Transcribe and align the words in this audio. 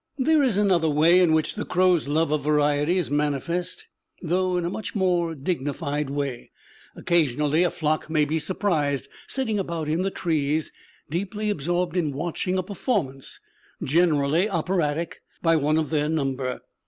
There 0.17 0.41
is 0.41 0.57
another 0.57 0.89
way 0.89 1.19
in 1.19 1.31
which 1.31 1.53
the 1.53 1.63
crows' 1.63 2.07
love 2.07 2.31
of 2.31 2.41
variety 2.43 2.97
is 2.97 3.11
manifest, 3.11 3.85
though 4.19 4.57
in 4.57 4.65
a 4.65 4.69
much 4.71 4.95
more 4.95 5.35
dignified 5.35 6.09
way. 6.09 6.49
Occasionally 6.95 7.61
a 7.61 7.69
flock 7.69 8.09
may 8.09 8.25
be 8.25 8.39
surprised 8.39 9.07
sitting 9.27 9.59
about 9.59 9.87
in 9.87 10.01
the 10.01 10.09
trees, 10.09 10.71
deeply 11.11 11.51
absorbed 11.51 11.95
in 11.95 12.13
watching 12.13 12.57
a 12.57 12.63
performance 12.63 13.39
generally 13.83 14.49
operatic 14.49 15.21
by 15.43 15.55
one 15.55 15.77
of 15.77 15.91
their 15.91 16.09
number. 16.09 16.61